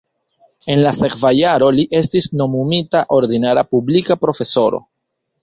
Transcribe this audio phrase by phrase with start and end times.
[0.75, 4.83] En la sekva jaro li estis nomumita ordinara publika profesoro.